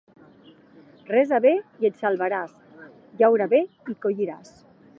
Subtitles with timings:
[1.09, 1.51] Resa bé
[1.83, 2.55] i et salvaràs,
[3.21, 3.61] llaura bé
[3.95, 4.57] i colliràs.